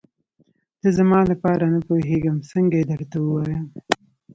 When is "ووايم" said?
3.21-3.65